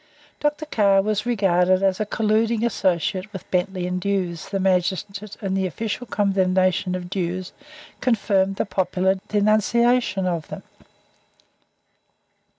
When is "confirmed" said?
7.99-8.55